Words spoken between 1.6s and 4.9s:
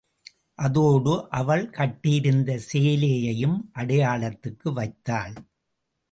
கட்டியிருந்த சேலையையும் அடையாளத்துக்கு